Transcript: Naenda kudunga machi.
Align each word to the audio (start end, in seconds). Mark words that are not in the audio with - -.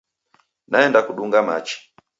Naenda 0.71 0.99
kudunga 1.07 1.39
machi. 1.47 1.77